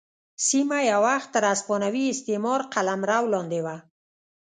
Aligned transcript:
سیمه 0.47 0.79
یو 0.91 1.01
وخت 1.07 1.29
تر 1.35 1.43
هسپانوي 1.51 2.05
استعمار 2.13 2.59
قلمرو 2.73 3.23
لاندې 3.33 3.59
وه. 3.65 3.75